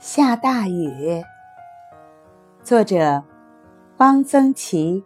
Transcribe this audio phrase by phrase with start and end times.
[0.00, 1.22] 下大雨。
[2.64, 3.22] 作者：
[3.98, 5.04] 汪曾祺。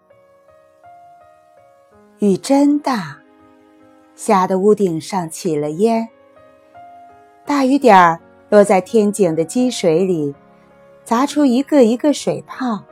[2.21, 3.19] 雨真大，
[4.15, 6.09] 下的屋顶上起了烟。
[7.45, 10.33] 大雨点儿落在天井的积水里，
[11.03, 12.85] 砸出一个一个水泡。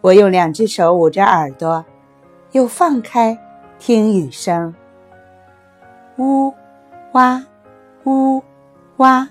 [0.00, 1.84] 我用两只手捂着耳朵，
[2.50, 3.38] 又放开
[3.78, 4.74] 听雨声。
[6.18, 6.52] 呜，
[7.12, 7.40] 哇，
[8.02, 8.42] 呜，
[8.96, 9.28] 哇。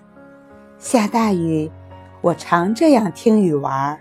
[0.86, 1.72] 下大雨，
[2.22, 4.00] 我常这样听雨玩儿。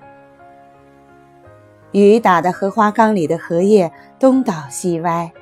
[1.92, 5.33] 雨打的荷花缸里的荷叶东倒西歪。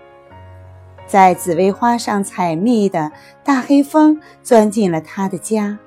[1.05, 3.11] 在紫薇花上采蜜的
[3.43, 5.81] 大黑蜂钻进了他的家。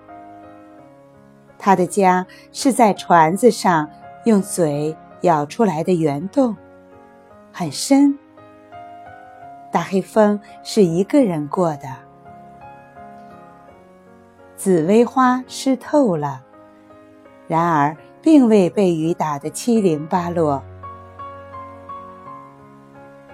[1.58, 3.90] 他的家是在船子上
[4.26, 6.58] 用嘴咬出来的圆洞，
[7.54, 8.20] 很深。
[9.72, 12.05] 大黑蜂是一个人过的。
[14.66, 16.42] 紫薇花湿透了，
[17.48, 20.64] 然而并未被雨打得七零八落。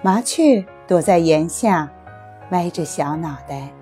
[0.02, 1.88] 麻雀躲在檐下，
[2.50, 3.72] 歪着小脑袋。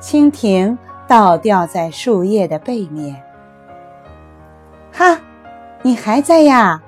[0.00, 3.22] 蜻蜓倒吊在树叶的背面。
[4.94, 5.20] 哈，
[5.82, 6.82] 你还在呀？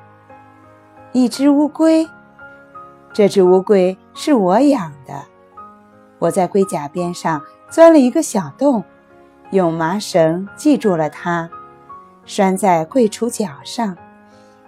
[1.12, 2.08] 一只乌龟，
[3.12, 5.12] 这只乌龟是我养的。
[6.18, 8.82] 我在龟甲边上钻了一个小洞。
[9.54, 11.48] 用麻绳系住了它，
[12.24, 13.96] 拴在柜橱角上。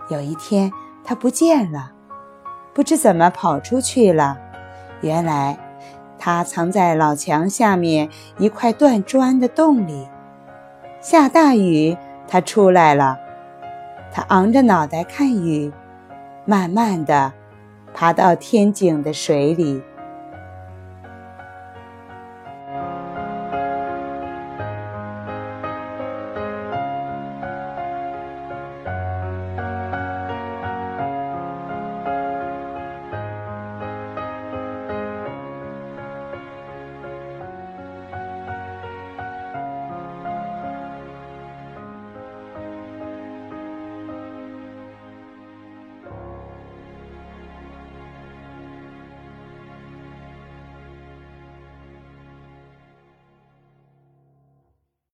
[0.09, 0.70] 有一天，
[1.03, 1.91] 它不见了，
[2.73, 4.39] 不知怎么跑出去了。
[5.01, 5.59] 原来，
[6.20, 10.06] 它藏在老墙下面一块断砖的洞里。
[11.00, 11.97] 下大雨，
[12.28, 13.19] 它出来了。
[14.12, 15.73] 它昂着脑袋看雨，
[16.45, 17.33] 慢慢的
[17.93, 19.83] 爬到天井的水里。